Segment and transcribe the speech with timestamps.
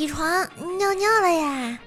[0.00, 0.48] 起床
[0.78, 1.78] 尿尿了呀！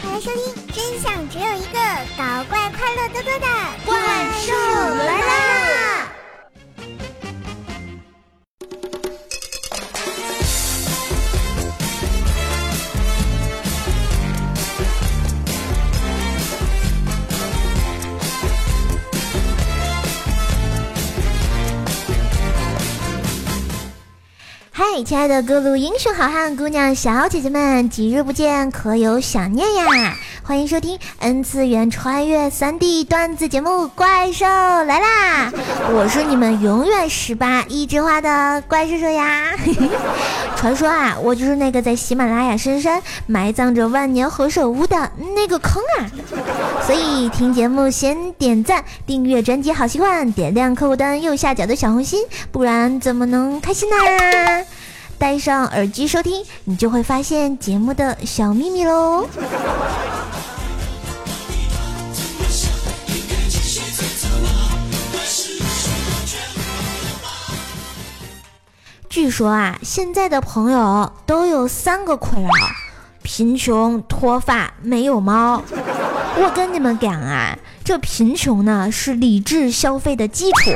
[0.00, 0.40] 快来收听
[0.74, 1.78] 《真相只有一个》，
[2.16, 3.46] 搞怪快乐多多的
[3.84, 3.94] 怪
[4.40, 4.54] 兽
[5.04, 5.63] 来啦！
[24.96, 30.16] 嗨，亲爱的各路英雄好汉、姑娘小姐姐们，几日不见，可有想念呀？
[30.44, 35.50] 欢迎收听 N 次元穿越三 D 段子节目《怪兽来啦》，
[35.92, 39.50] 我是你们永远十八一枝花的怪兽兽呀。
[40.54, 46.06] 传说啊，我就是那个在喜马拉雅深山埋葬着万年何首乌的那个坑啊。
[46.86, 53.96] 所以听节目先点赞、订阅专辑好习惯，点亮客户端右下角的小红心，不然怎么能开心呢？
[55.24, 59.26] 戴上耳机收听，你就会发现节目的小秘密喽。
[69.08, 72.50] 据说啊，现在的朋友都有三个困扰：
[73.22, 75.62] 贫穷、脱发、没有猫。
[76.36, 80.70] 我跟你们讲啊，这贫穷呢是理智消费的基础，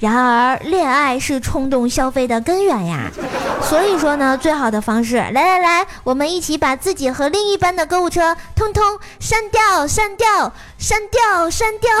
[0.00, 3.10] 然而恋爱是冲动消费的根源呀。
[3.62, 11.90] 所以说呢，最好的方式，来来来，我们一起把自己和另一半的购物车通通删掉、删掉、删掉、删掉。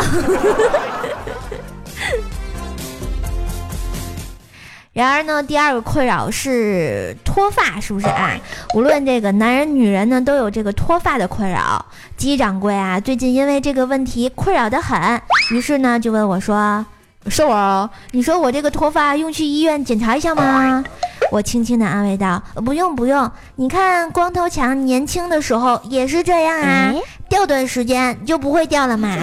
[4.92, 8.32] 然而呢，第二个困扰是脱发，是不是啊？
[8.74, 11.84] 无论这个男人女人呢，都有这个脱发的困扰。
[12.16, 14.98] 鸡掌柜啊，最近因为这个问题困扰的很，
[15.52, 16.84] 于是呢就问我说
[17.28, 20.84] ：“瘦儿，你说我这个脱发用去医院检查一下吗？”
[21.30, 26.92] 我轻轻的安慰道：“不用不用，你看光头强年轻的时候也是这样啊，
[27.28, 29.16] 掉段时间就不会掉了嘛。”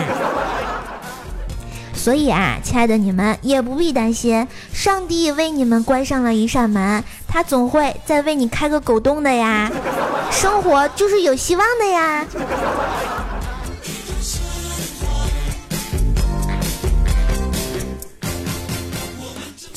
[1.93, 9.69] 所以啊，亲爱的你们也不必担心，上帝为你们关上了一扇门，他总会再为你开个狗洞的呀。
[10.31, 12.25] 生活就是有希望的呀。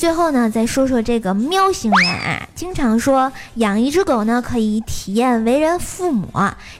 [0.01, 6.27] 最后呢，再说说这个喵星人啊，经常说养一只狗呢可以体验为人父母，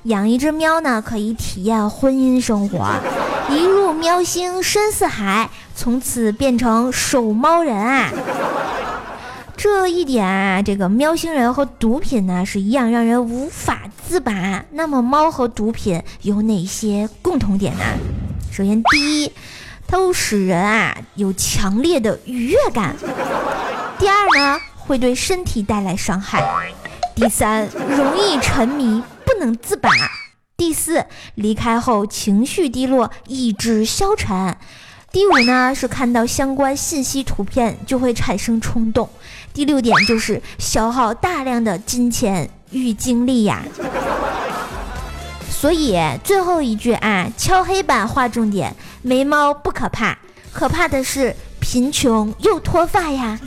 [0.05, 2.91] 养一只喵呢可以体验婚姻生活。
[3.47, 8.09] 一入喵星深似海，从此变成守猫人啊！
[9.55, 14.65] 这一点啊，这个喵星人和毒品呢是一样让人无法自拔。
[14.71, 17.83] 那么猫和毒品有哪些共同点呢？
[18.51, 19.31] 首先，第一。
[19.91, 22.95] 都使人啊有强烈的愉悦感。
[23.99, 26.41] 第二呢，会对身体带来伤害。
[27.13, 29.89] 第三，容易沉迷，不能自拔。
[30.55, 34.55] 第四，离开后情绪低落，意志消沉。
[35.11, 39.09] 第五呢，是看到相关信息图片就会产生冲动。
[39.53, 43.61] 第六点就是消耗大量的金钱与精力呀。
[45.49, 48.73] 所以最后一句啊，敲黑板划重点。
[49.01, 50.17] 没猫不可怕，
[50.53, 53.39] 可怕的是贫穷又脱发呀！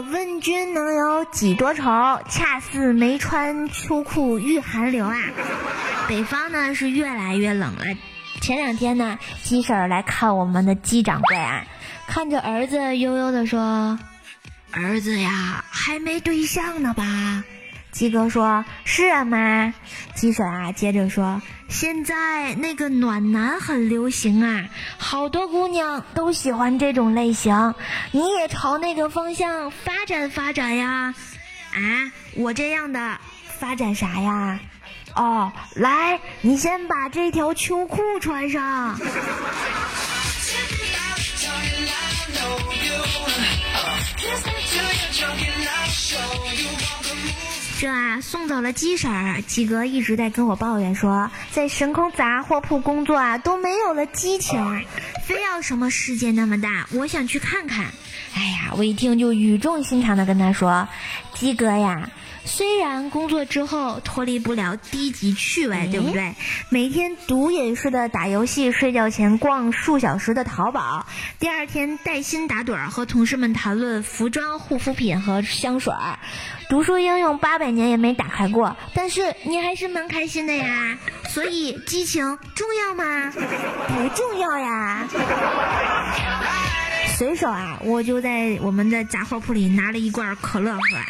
[0.00, 1.82] 问君能有几多愁？
[2.28, 5.16] 恰似没穿秋裤遇寒流啊！
[6.08, 7.84] 北方呢是越来越冷了。
[8.40, 11.64] 前两天呢，鸡婶儿来看我们的鸡掌柜啊，
[12.06, 13.98] 看着儿子悠悠的说
[14.70, 17.04] ：“儿子呀，还没对象呢吧？”
[17.94, 19.72] 鸡哥说：“是啊，妈。”
[20.16, 21.40] 鸡婶啊接着说
[21.70, 24.68] ：“现在那个暖男很流行啊，
[24.98, 27.72] 好多姑娘都喜欢这种类型，
[28.10, 31.14] 你也朝那个方向发展发展呀。”
[31.72, 31.78] 啊，
[32.34, 33.18] 我这样的
[33.60, 34.58] 发展啥呀？
[35.14, 38.98] 哦，来，你先把这条秋裤穿上。
[47.76, 54.86] 这啊，送走了鸡婶儿，鸡哥一直在跟我抱怨说，在神空杂货铺工作啊，都没有了激情，
[55.26, 57.86] 非要什么世界那么大，我想去看看。
[58.34, 60.88] 哎呀，我一听就语重心长的跟他说，
[61.34, 62.10] 鸡哥呀。
[62.44, 66.34] 虽然工作之后脱离不了低级趣味，对不对？
[66.68, 71.06] 每天毒瘾似的打游戏，睡觉前逛数小时的淘宝，
[71.38, 76.18] 第二天带薪打盹儿，和同事们谈论服装、护肤品和香水儿。
[76.68, 80.98] 读书应用八百年也没打开过，但是你还是蛮开心的呀。
[81.28, 83.32] 所以激情重要吗？
[83.32, 85.08] 不重要呀。
[87.16, 90.96] 随手啊，我就在我们的杂货铺里拿了一罐可乐喝。
[90.96, 91.06] 啊。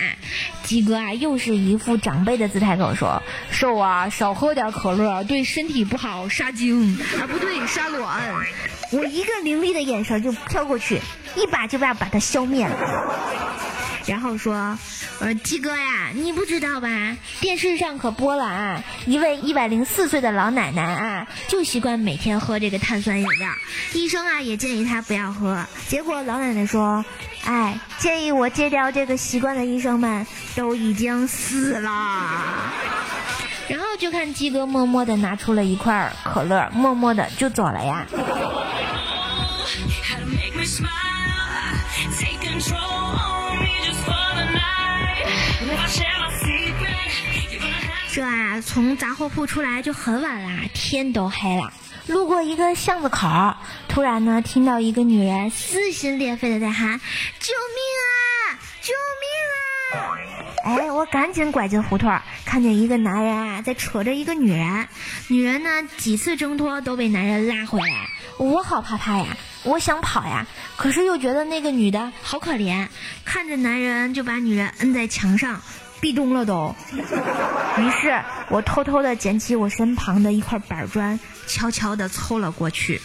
[0.63, 8.23] 鸡哥啊，又是一副长辈的姿态跟我说：“瘦啊，少喝点可乐，对身体不好，杀精啊，不对，杀卵。”
[8.93, 11.01] 我一个凌厉的眼神就飘过去，
[11.37, 12.77] 一把就把把它消灭了。
[14.07, 14.79] 然后说
[15.19, 17.17] ：“我说鸡哥呀，你不知道吧？
[17.41, 23.49] 电视上可播了啊，一位一百零四岁的老奶奶啊，就习惯每天喝这个碳酸饮料。
[23.95, 25.65] 医生啊也建议她不要喝。
[25.89, 27.03] 结果老奶奶说
[27.49, 31.91] ：‘哎，建议我戒掉这个习惯的医生们都已经死了。’
[33.69, 38.07] 然后就看鸡哥默默的拿出了一块可乐，默默的就走了呀。”
[48.15, 51.73] 这啊，从杂货铺出来就很晚啦，天都黑了。
[52.07, 53.57] 路过一个巷子口，
[53.89, 57.01] 突然呢，听到一个女人撕心裂肺的在喊
[57.41, 58.55] ：“救命啊！
[58.81, 64.87] 救命啊！”哎，我赶紧拐进胡同，看见一个男人啊在扯着一个女人，
[65.27, 68.09] 女人呢几次挣脱都被男人拉回来，
[68.39, 70.47] 我好怕怕呀，我想跑呀，
[70.77, 72.87] 可是又觉得那个女的好可怜，
[73.25, 75.61] 看着男人就把女人摁在墙上。
[76.01, 76.75] 壁咚了都，
[77.79, 83.01] 于是我偷偷的捡起我身旁的一块板砖，悄悄的凑了过去。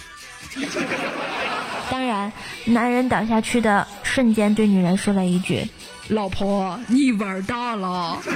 [1.90, 2.32] 当然，
[2.66, 5.68] 男人倒下去的瞬间，对女人说了一句
[6.10, 8.20] ：“老婆，你玩大了。”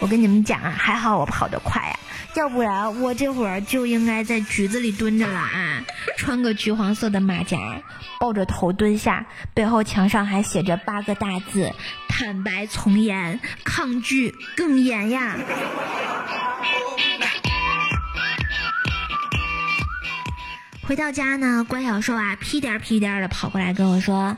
[0.00, 1.98] 我跟你们讲啊，还好我跑得快啊。
[2.36, 5.82] 要不然我这会儿就应该在局子里蹲着了啊！
[6.18, 7.58] 穿个橘黄色的马甲，
[8.20, 9.24] 抱着头蹲下，
[9.54, 11.72] 背后墙上还写着八个大字：
[12.08, 15.38] 坦白从严，抗拒更严呀！
[20.86, 24.36] 回到家呢，关小兽啊，屁颠屁颠的跑过来跟我说。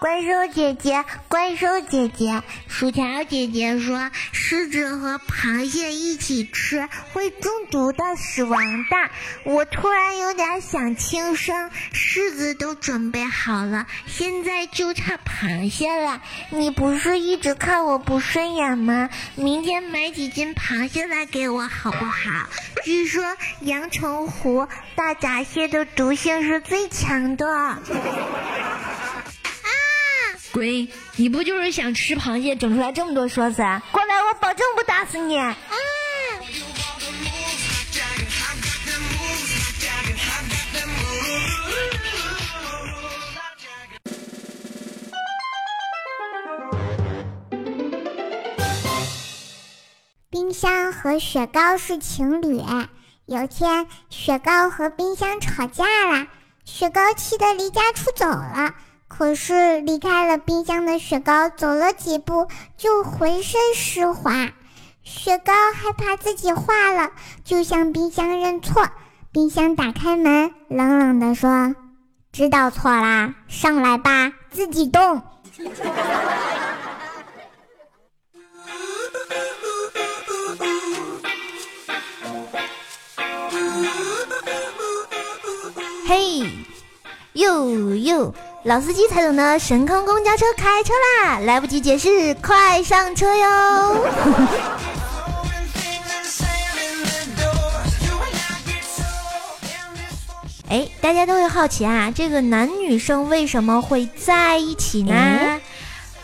[0.00, 4.10] 怪兽姐姐，怪兽姐姐，薯条姐姐说，
[4.46, 9.10] 狮子和螃蟹一起吃会中毒的，死亡的。
[9.44, 16.20] 我突然有点想轻生，狮子都准备好了，现在就差螃蟹了。
[16.50, 19.08] 你不是一直看我不顺眼吗？
[19.34, 22.46] 明天买几斤螃蟹来给我好不好？
[22.84, 23.24] 据说
[23.60, 27.78] 阳澄湖大闸蟹的毒性是最强的。
[30.54, 33.56] 鬼，你不就是想吃螃蟹，整出来这么多说辞？
[33.56, 35.36] 过来，我保证不打死你。
[50.30, 52.62] 冰箱和雪糕是情侣。
[53.26, 56.28] 有天，雪糕和冰箱吵架了，
[56.64, 58.74] 雪糕气得离家出走了。
[59.16, 64.50] 可是离开了冰箱的雪糕，走了几步就浑身湿滑。
[65.04, 67.12] 雪糕害怕自己化了，
[67.44, 68.88] 就向冰箱认错。
[69.30, 71.76] 冰箱打开门，冷冷地说
[72.32, 75.22] ：“知道错啦，上来吧，自己动。”
[86.04, 86.50] 嘿，
[87.34, 88.34] 哟哟。
[88.64, 91.38] 老司机才懂的神坑公交车开车啦！
[91.40, 94.06] 来不及解释，快上车哟！
[100.70, 105.60] 哎，大家都会好奇啊，这个男女生为什么会在一起呢？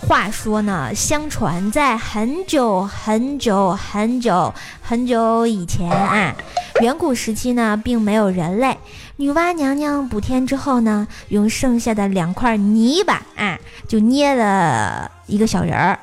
[0.08, 6.34] 话说呢，相传在很久很久很久很久以前啊，
[6.80, 8.78] 远古时期呢，并没有人类。
[9.20, 15.98] 女娲娘娘补天之后呢，用剩下的两块泥巴啊，就捏了一个小人儿。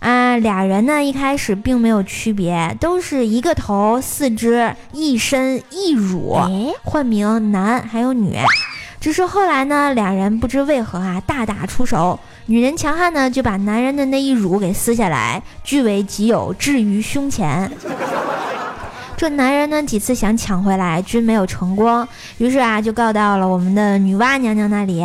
[0.00, 6.36] 啊，俩人呢一开始并没有区别，都是一个头、四肢、一身一乳，
[6.82, 8.36] 换名男还有女。
[8.98, 12.18] 只是后来呢，俩人不知为何啊，大打出手。
[12.46, 17.70] 女人强悍呢，就把男人的那一乳给撕下来，据为己有，置于胸前。
[19.18, 22.06] 这男人呢几次想抢回来，均没有成功，
[22.36, 25.04] 于是啊就告到了我们的女娲娘娘那里。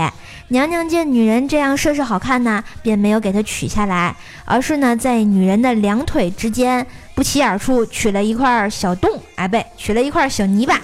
[0.49, 4.15] 娘娘见女人这样甚是好看呢，便没有给她取下来，
[4.45, 10.79] 而是呢在女人的两腿之间不起眼处取了一块小洞，哎不对，取了一块小泥巴，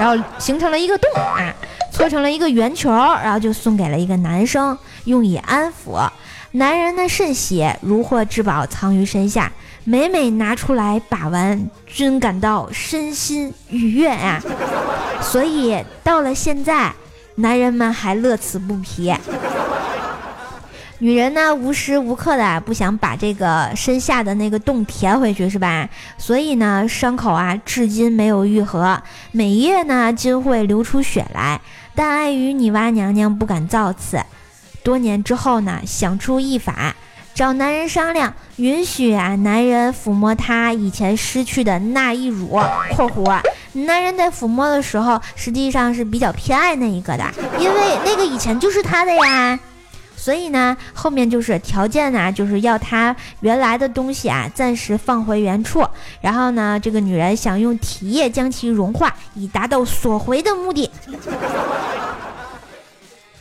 [0.00, 1.52] 然后形成了一个洞啊，
[1.92, 6.00] 搓成了一个圆球，然后就送给了一个男生，用以安抚。
[6.52, 9.52] 男人呢甚喜，如获至宝，藏于身下。
[9.90, 14.38] 每每拿出来把玩，均感到身心愉悦啊！
[15.22, 16.92] 所以到了现在，
[17.36, 19.10] 男人们还乐此不疲。
[20.98, 25.88] 女人呢，无时无刻的不想把这个身下的那个洞填回去，是吧？
[26.18, 29.02] 所以呢，伤口啊，至今没有愈合，
[29.32, 31.58] 每夜呢，均会流出血来。
[31.94, 34.20] 但碍于女娲娘娘不敢造次，
[34.82, 36.94] 多年之后呢，想出一法。
[37.38, 42.48] 找男人商量，允许啊男人抚摸他以前失去的那一乳
[42.90, 43.40] （括弧）。
[43.86, 47.24] 男人在抚摸的时候，实际上是比较偏爱那一个的，
[47.60, 49.56] 因为那个以前就是他的呀。
[50.16, 55.86] 所以呢，后面就是条件呢，就是要他原来的东西啊暂时放回原处，
[56.20, 60.90] 然后呢，这个女人想用体液将其融化，以达到索回的目的。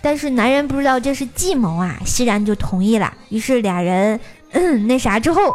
[0.02, 3.12] 但是男人不知道这是计谋啊，欣然就同意了。
[3.30, 4.20] 于是俩人
[4.88, 5.54] 那啥之后，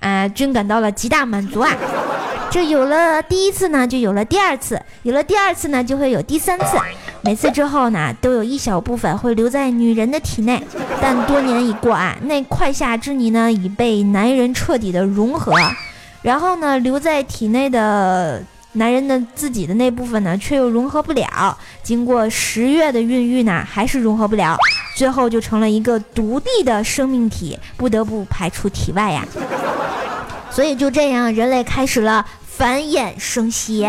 [0.00, 1.70] 啊，均感到了极大满足啊。
[2.50, 6.78] 这有了第一次呢，就有了第二次，有了第二次呢，就会有第三次。
[7.20, 10.62] 每次之后呢，都有一小部分会留在女人的体内。
[11.02, 15.52] 但多年已过啊，那快下之泥呢，已被男人彻底的融合，
[16.22, 18.42] 然后呢，留在体内的。
[18.78, 21.58] 男人的自己的那部分呢，却又融合不了。
[21.82, 24.56] 经过十月的孕育呢，还是融合不了，
[24.96, 29.26] 最后就成了一个独立的生命体，不得不排出体外呀。
[30.50, 33.86] 所以就这样，人类开始了繁衍生息。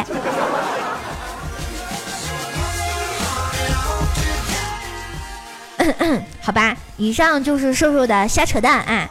[6.42, 9.10] 好吧，以上就是瘦瘦的瞎扯淡啊。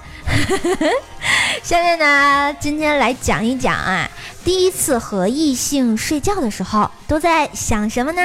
[1.63, 4.09] 下面呢，今天来讲一讲啊。
[4.49, 8.23] 第一次和异性睡觉的时候，都在想什么呢？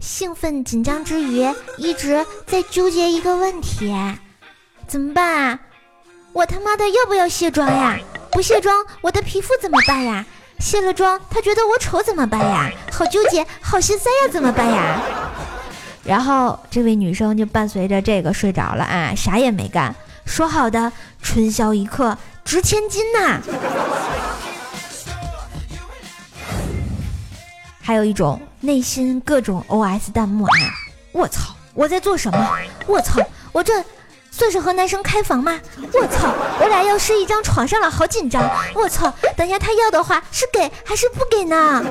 [0.00, 1.46] 兴奋紧张之余，
[1.76, 3.94] 一直在纠结一个问题：
[4.86, 5.58] 怎么办啊？
[6.32, 7.98] 我他妈的要不要卸妆呀？
[8.30, 10.24] 不卸妆，我的皮肤怎么办呀？
[10.58, 12.72] 卸了妆，他觉得我丑怎么办呀？
[12.90, 15.21] 好纠结，好心塞呀，怎么办呀？
[16.04, 19.94] 然后这位女生就伴随着这个睡着了啊，啥也没干。
[20.24, 20.90] 说好的
[21.20, 23.40] 春宵一刻值千金呐！
[27.80, 30.50] 还有一种内心各种 OS 弹幕啊！
[31.10, 32.50] 我操，我在做什么？
[32.86, 33.84] 我操，我这
[34.30, 35.58] 算是和男生开房吗？
[35.92, 38.48] 我操，我俩要睡一张床上了，好紧张！
[38.74, 41.84] 我操，等下他要的话是给还是不给呢？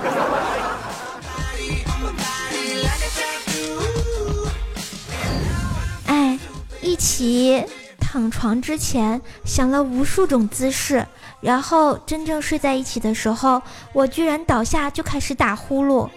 [6.82, 7.64] 一起
[8.00, 11.06] 躺床之前想了无数种姿势，
[11.40, 13.62] 然后真正睡在一起的时候，
[13.94, 16.10] 我居然倒下就开始打呼噜。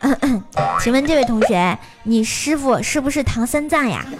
[0.80, 4.04] 请问这位同学，你师傅是不是唐三藏呀？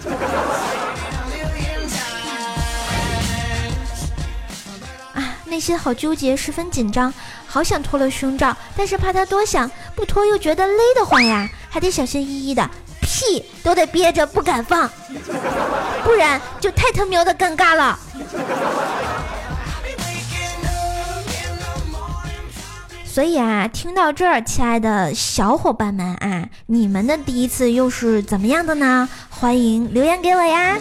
[5.14, 7.12] 啊，内心好纠结，十分紧张，
[7.47, 12.70] 好想脱了胸罩，但是怕他多想，不脱又觉得勒得慌呀，还得小心翼翼的。
[13.11, 14.88] 屁都得憋着不敢放，
[16.05, 17.99] 不然就太他喵的尴尬了。
[23.05, 29.09] 所以啊，听到这儿，亲爱的小伙伴们啊，你们的第一次又是怎么样的呢？
[29.29, 30.79] 欢迎留言给我呀。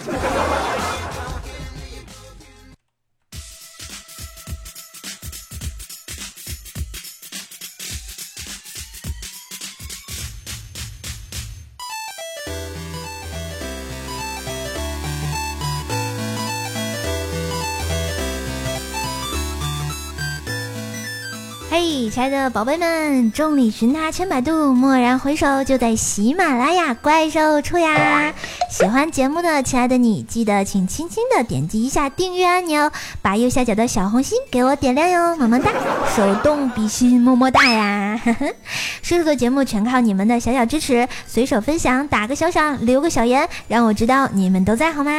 [21.82, 28.34] 嘿，亲爱的宝贝们，众里寻他千百度，蓦然回首，就在喜马拉雅怪兽处呀！
[28.80, 32.90] 喜欢节目的亲爱的你，记得请轻轻的点击一下订阅按钮，
[33.22, 35.70] 把右下角的小红心给我点亮哟，么么哒！
[36.16, 38.22] 手动比心，么么哒呀！
[39.04, 45.12] 叔叔的节目全靠你们的小小支持，随手分享，打个小赏，留个小言，让我知道你们都在好吗？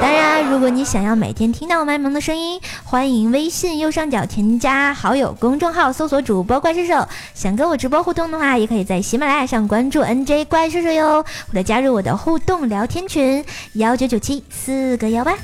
[0.00, 7.08] 当然，如果你想要每天听到我卖萌的声音，欢迎微信右上角添加好友。”公众号搜索主播怪兽兽。
[7.34, 15.34] 想跟我直播互动的话，也可以在喜马拉雅上关注 NJ 怪兽兽哟，或者加入我的互动聊天群幺九九七四个幺八。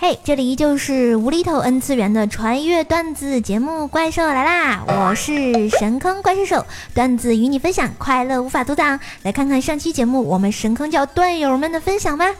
[0.00, 8.98] 嘿，这里依旧是无厘头 N 次元的穿越段子节目《怪兽来啦》，我是神坑怪兽手，段子与你分享，快乐无法阻挡。
[9.22, 12.32] 来看看上期节目我们神坑教段友们的分享吧。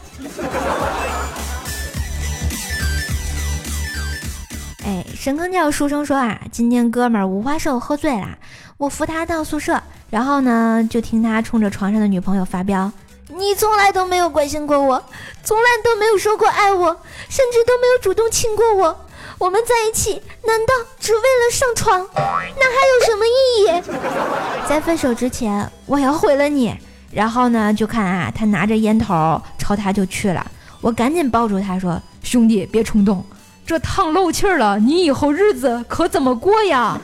[4.85, 8.37] 哎，神坑教书生说啊，今天哥们儿五花兽喝醉啦，
[8.79, 9.77] 我扶他到宿舍，
[10.09, 12.89] 然后呢，就听他冲着床上的女朋友发飙。
[13.27, 15.03] 你从来都没有关心过我，
[15.43, 16.87] 从来都没有说过爱我，
[17.27, 18.97] 甚至都没有主动亲过我。
[19.37, 22.07] 我们在一起，难道只为了上床？
[22.15, 23.83] 那还有什么意义？
[24.69, 26.73] 在分手之前，我要毁了你。
[27.11, 30.49] 然后呢，就看啊，他拿着烟头朝他就去了。
[30.79, 33.21] 我赶紧抱住他说：“兄弟，别冲动，
[33.65, 36.97] 这烫漏气了，你以后日子可怎么过呀？”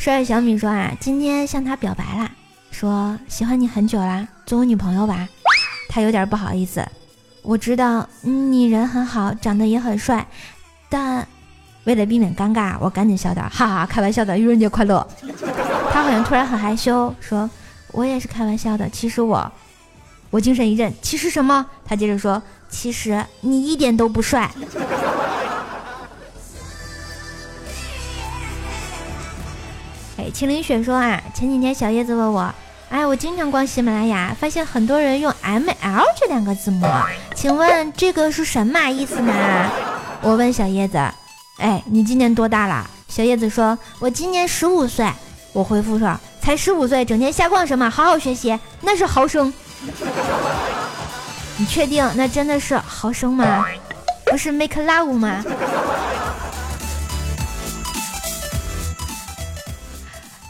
[0.00, 2.30] 帅小米说啊，今天向他表白了，
[2.70, 5.28] 说喜欢你很久啦，做我女朋友吧。
[5.90, 6.82] 他有点不好意思，
[7.42, 10.26] 我知道你人很好，长得也很帅，
[10.88, 11.28] 但
[11.84, 15.06] 为了避免尴尬，我赶紧笑道，哈哈，开玩笑的，愚人节快乐。
[15.92, 17.50] 他好像突然很害羞，说
[17.92, 19.52] 我也是开玩笑的，其实我，
[20.30, 21.66] 我精神一振，其实什么？
[21.84, 24.50] 他接着说，其实你一点都不帅。
[30.30, 32.54] 青林雪说啊，前几天小叶子问我，
[32.88, 36.86] 哎，我经常逛喜马拉雅，发现很多人用 M L 这两个字母，
[37.34, 39.32] 请问这个是什么意思呢？
[40.22, 40.98] 我问小叶子，
[41.58, 42.88] 哎，你今年多大了？
[43.08, 45.10] 小叶子说，我今年十五岁。
[45.52, 47.90] 我回复说，才十五岁，整天瞎逛什么？
[47.90, 49.52] 好好学习，那是豪生。
[51.56, 53.66] 你确定那真的是豪生吗？
[54.26, 55.44] 不是 make love 吗？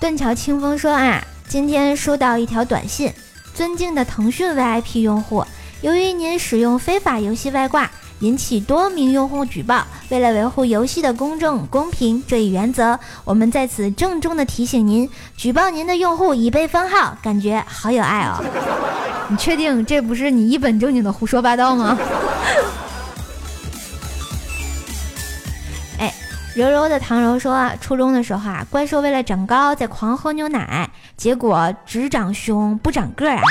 [0.00, 3.12] 断桥清风说啊，今天收到一条短信，
[3.52, 5.44] 尊敬的腾讯 VIP 用户，
[5.82, 7.90] 由于您使用非法游戏外挂，
[8.20, 9.86] 引起多名用户举报。
[10.08, 18.42] 为了维护游戏的公正公平这一原则，我们在此郑重的提醒您，举报您的用户已被封号，感觉好有爱哦。
[19.28, 21.94] 你确定这不是你一本正经的胡说八道吗？
[26.54, 33.42] 柔柔的唐柔说，初中的时候啊，怪兽为了长高在狂喝牛奶，结果只长胸不长个儿啊。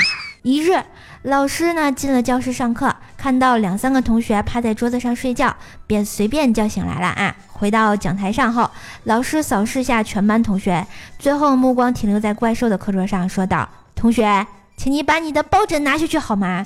[0.42, 0.78] 一日，
[1.22, 5.54] 老师呢进了教室上课，看到两三个同学趴在桌子上睡觉，
[5.86, 7.34] 便随便叫醒来了啊。
[7.48, 8.70] 回到讲台上后，
[9.04, 10.86] 老师扫视下全班同学，
[11.18, 16.64] 最后目光停留在怪兽的课桌上，说道：“同学，请你把你的抱枕拿下去好吗？”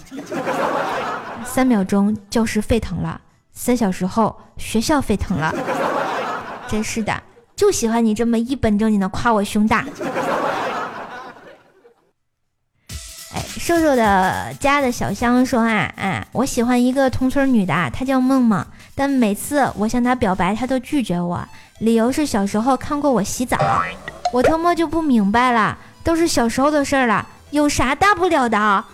[1.46, 3.20] 三秒钟，教室沸腾了；
[3.52, 5.54] 三小时后，学校沸腾了。
[6.74, 7.22] 真是的，
[7.54, 9.84] 就喜欢你这么一本正经的夸我胸大。
[13.32, 21.46] 哎，瘦瘦的家的小香说啊，啊，我喜欢一个同村女的，她叫梦梦，但每次我向她表白，她都拒绝我，
[21.78, 23.56] 理由是小时候看过我洗澡。
[24.32, 28.84] 我他妈就不明白了，都是小时候的事儿了，有啥大不了的？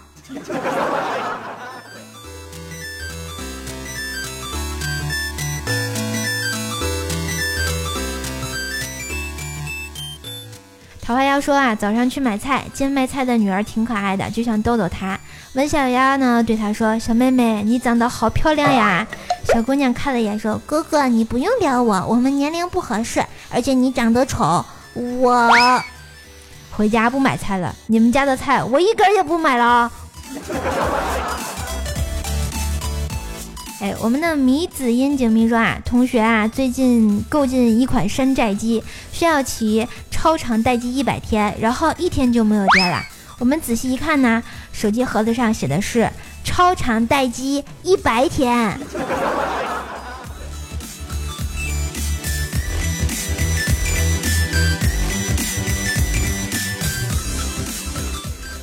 [11.10, 15.18] 桃花妖说啊，早上去买菜，见卖菜的女儿挺可爱的，就想逗逗她。
[15.54, 19.04] 文小丫呢，对她说：“小妹妹，你长得好漂亮呀。”
[19.52, 23.20] 小姑娘看了一眼，说：“哥哥，你不用撩我，我们年龄不合适，
[23.50, 25.50] 而且你长得丑。”我
[26.70, 29.90] 回家不买菜了，你们家的菜我一根也不买了。
[33.80, 43.02] 哎，我们的米子音警明说啊，同学啊，最近购进一款山寨机，需要骑超长待机一百天，然后一天就没有电了。
[43.38, 46.10] 我们仔细一看呢，手机盒子上写的是
[46.44, 48.78] 超长待机一百天。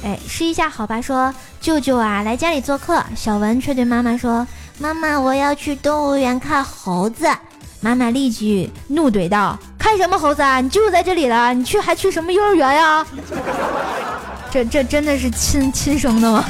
[0.04, 1.02] 哎，试一下好吧？
[1.02, 4.46] 说舅舅啊来家里做客，小文却对妈妈说。
[4.80, 7.28] 妈妈，我要去动物园看猴子。
[7.82, 10.62] 妈妈立即怒怼道：“看什么猴子啊？
[10.62, 13.06] 你就在这里了，你去还去什么幼儿园呀？
[14.52, 16.46] 这这真的是亲亲生的吗？”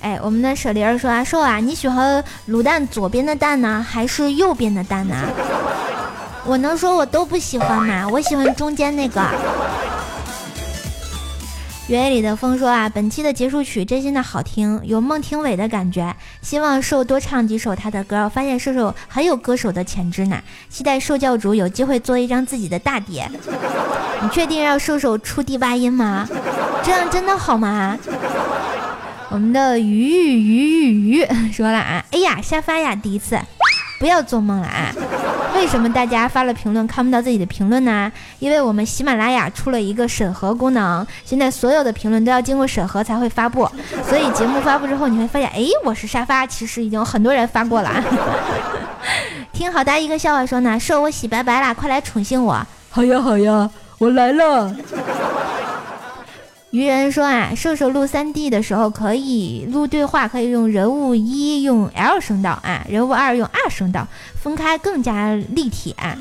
[0.00, 5.14] 哎，我们的舍灵儿说啊，瘦啊，你喜欢卤蛋左边的蛋呢，还是右边的蛋呢？
[6.46, 8.06] 我能说我都不喜欢吗？
[8.08, 9.22] 我喜欢中间那个。
[11.86, 16.14] 原野里的风说啊，本期的结束曲真心的好听，有孟庭苇的感觉。
[16.40, 20.38] 希望瘦多唱几首他的歌，我发现瘦瘦很有歌手的潜质呢。
[20.70, 23.30] 期待瘦教主有机会做一张自己的大碟。
[24.22, 26.26] 你确定要瘦瘦出第八音吗？
[26.82, 27.98] 这样真的好吗？
[29.30, 33.38] 我们的鱼鱼鱼鱼鱼说了啊，哎呀，沙发呀，第一次，
[33.98, 34.94] 不要做梦了啊！
[35.54, 38.10] 为什么大家发了评论看不到自己的评论呢？
[38.38, 43.68] 因为我们喜马拉雅出了一个审核功能，现在所有的评论都要经过审核才会发布，
[44.06, 47.90] 所以节目发布之后你会发现，哎，我是沙发，其实已经有很多人发过了。
[49.52, 52.66] 听好大一个笑话说呢，说我洗白白了，快来宠幸我。
[52.90, 54.74] 好呀好呀，我来了。
[56.74, 64.08] 愚人说啊，射手录三 D 的时候可以录对话，可以用人物一用 L 声道啊，人物二用 R 声道，
[64.42, 66.18] 分开更加立体啊。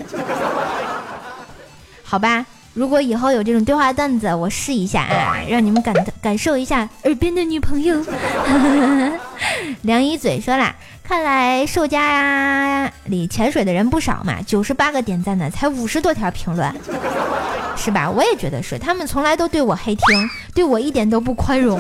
[2.06, 8.00] 好吧，如果以后有这种对话段子，我试一下啊， 让你们感感受一下耳边的女朋友。
[9.82, 16.74] 梁一嘴说啦，看来兽家里潜水的人不少嘛，九十八个点赞呢，才五十多条评论。
[17.76, 18.10] 是吧？
[18.10, 21.80] 我也觉得是，他们从来都对我黑听，对我一点都不宽容。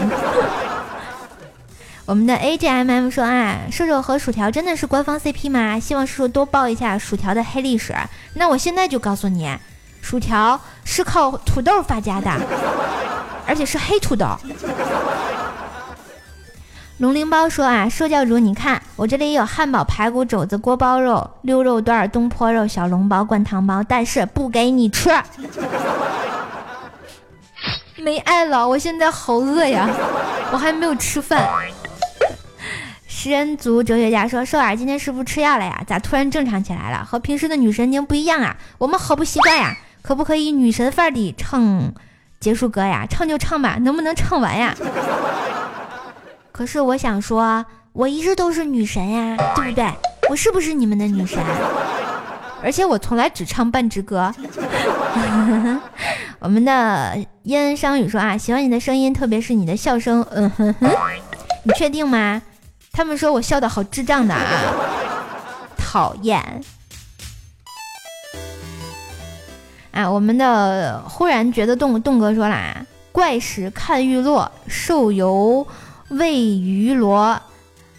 [2.05, 5.79] 我们的 A J M M 说啊，瘦瘦和薯条真的是官方 CP 吗？
[5.79, 7.95] 希望叔叔多报一下薯条的黑历史。
[8.33, 9.49] 那我现在就告诉你，
[10.01, 12.29] 薯条是靠土豆发家的，
[13.47, 14.27] 而且是黑土豆。
[17.03, 25.09] 龙鳞包说啊，瘦教主，你看我这里有汉堡、排骨、肘子、锅包肉、溜肉段、东坡肉、小笼包、灌汤包，但是不给你吃。
[27.99, 29.89] 没爱了，我现在好饿呀，
[30.53, 31.45] 我还没有吃饭。
[33.05, 35.83] 食人族哲学家说，瘦儿今天是不是吃药了呀？
[35.85, 37.03] 咋突然正常起来了？
[37.03, 39.75] 和平时的女神经不一样啊，我们好不习惯呀。
[40.01, 41.93] 可不可以女神范儿的唱
[42.39, 43.05] 结束歌呀？
[43.09, 44.73] 唱就唱吧，能不能唱完呀？
[46.53, 49.91] 可是我想说，我一直都是女神呀，对不对？
[50.29, 51.43] 我是不是你们的女神？
[52.61, 54.31] 而且我从来只唱半支歌。
[56.39, 60.23] 我们的烟商宇说啊，喜欢你的声音，特别是你的笑声。
[60.29, 60.89] 嗯哼哼，
[61.63, 62.39] 你确定吗？
[62.91, 64.41] 他们说我笑的好智障的啊，
[65.75, 66.61] 讨厌。
[69.91, 75.65] 啊，我们的忽然觉得动动哥说啦，怪石看玉落，受游。
[76.13, 77.41] 喂鱼罗，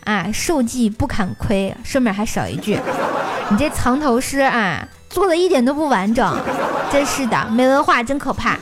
[0.05, 2.79] 啊，受记不砍亏，上面还少一句，
[3.51, 6.39] 你这藏头诗啊，做的一点都不完整，
[6.93, 8.57] 真是的，没文化真可怕。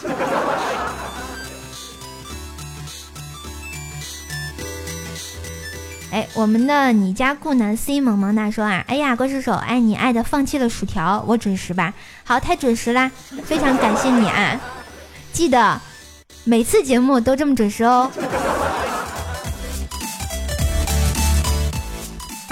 [6.10, 11.92] 哎，我们的你家顾南 C 萌萌哒说啊，哎呀，怪兽手爱你爱的放弃了薯条，我准时吧？
[12.24, 13.10] 好，太准时啦，
[13.44, 14.60] 非常感谢你啊，
[15.32, 15.80] 记得
[16.44, 18.10] 每次节目都这么准时哦。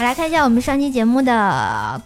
[0.03, 2.01] 来看一下我们上期节目的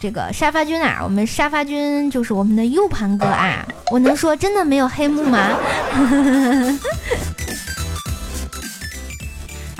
[0.00, 5.48] 这个沙发君啊，我们沙发君就是我们的 U 盘哥啊，我能说真的没有黑幕吗？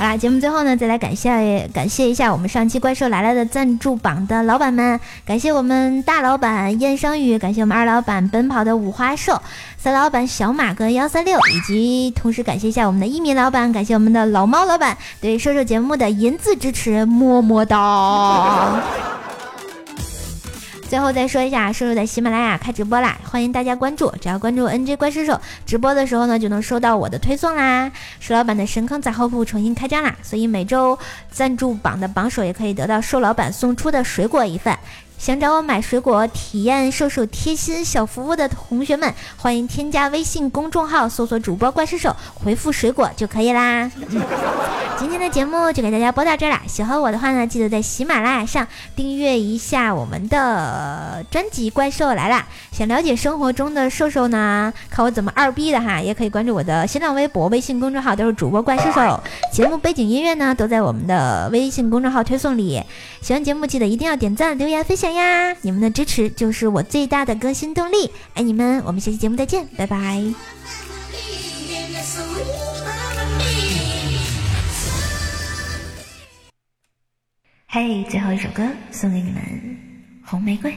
[0.02, 9.40] 好啦，节目最后呢，再来感谢感谢一下我们上期怪兽来了的赞助榜的老板们，感谢我们大老板燕生宇，感谢我们二老板奔跑的五花兽，
[9.78, 18.82] 三老板小马哥幺三六，以及同时感谢一下我们的一米老板，感谢我们的老猫老板对瘦瘦节目的银字支持，么么哒。
[20.92, 27.90] 最后再说一下，瘦瘦在喜马拉雅开直播啦，欢迎大家关注，只要关注 NJ 怪兽兽，直播的时候呢就能收到我的推送啦。
[28.20, 30.98] 瘦老板的神坑杂货铺重新开张啦，所以每周
[31.30, 34.76] 赞助榜的榜首也可以得到瘦老板送出的水果一份。
[35.22, 43.88] 想找我买水果、体验瘦瘦贴心小服务的同学们，欢迎添加微信公众号，搜索主播怪兽手，回复水果就可以啦。
[44.98, 46.62] 今天的节目就给大家播到这儿啦。
[46.66, 52.44] 喜欢我的话呢，记得在喜马拉雅上订阅一下我们的专辑《怪兽来啦》。
[52.76, 59.20] 想了解生活中的瘦瘦呢，看我怎么二逼的哈，也可以关注我的新浪微博、微信公众号，都是主播怪兽手。
[59.52, 62.82] 节目背景音乐呢，都在我们的微信公众号推送里。
[63.20, 65.11] 喜欢节目记得一定要点赞、留言、分享。
[65.12, 65.54] 呀！
[65.62, 68.82] 你们的支持就是我最大的更新动力，爱你们！
[68.84, 70.22] 我们下期节目再见，拜拜。
[77.68, 79.42] 嘿，最后一首歌送给你们，
[80.28, 80.70] 《红玫瑰》。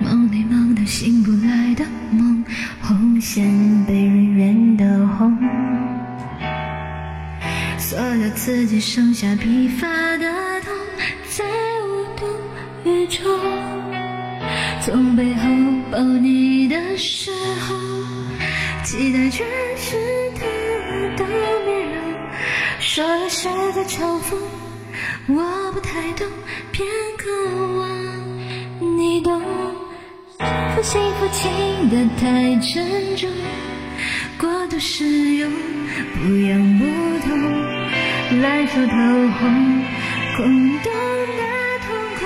[0.00, 2.44] 梦里梦到醒不来的梦，
[2.80, 3.44] 红线
[3.86, 4.08] 被
[8.34, 10.26] 自己剩下疲乏的
[10.62, 10.72] 痛，
[11.28, 11.44] 在
[11.82, 12.28] 无动
[12.84, 13.22] 于衷。
[14.82, 15.42] 从背后
[15.90, 17.76] 抱你的时候，
[18.82, 19.96] 期待全是
[20.34, 20.40] 他
[21.16, 21.24] 的
[21.66, 21.98] 面容，
[22.80, 24.36] 说的是在嘲讽，
[25.28, 26.26] 我不太懂，
[26.72, 26.88] 偏
[27.18, 27.28] 渴
[27.76, 27.88] 望
[28.98, 29.42] 你懂。
[30.38, 33.28] 幸福幸福轻得太沉重，
[34.38, 35.52] 过度使用
[36.22, 36.84] 不痒不，
[38.40, 38.96] 来处透
[39.38, 39.84] 红，
[40.36, 40.90] 空洞
[41.36, 41.42] 的
[41.86, 42.20] 瞳孔，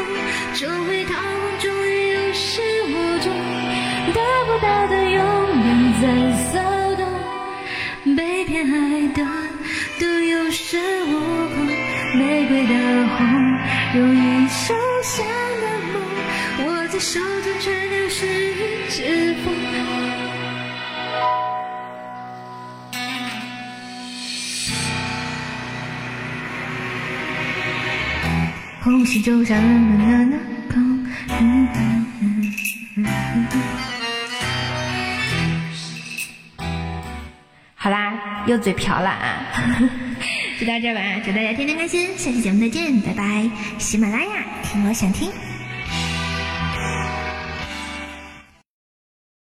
[0.55, 3.33] 周围逃亡终于有始无终，
[4.13, 5.19] 得不到的永
[5.59, 5.67] 远
[6.01, 6.05] 在
[6.53, 9.27] 骚动，被偏爱的
[9.99, 11.11] 都有恃无
[11.49, 11.67] 恐，
[12.17, 12.75] 玫瑰的
[13.17, 13.27] 红，
[13.95, 14.73] 容易受
[15.03, 15.27] 伤
[15.61, 15.95] 的梦，
[16.69, 17.74] 握在手中却
[28.95, 30.39] 红旗走上冷冷的
[30.73, 31.05] 空。
[37.75, 39.51] 好啦，又嘴瓢了啊！
[40.61, 43.51] 就到这吧，祝大家天天开心，下期节目再见，拜拜！
[43.79, 45.29] 喜马拉雅听我想听。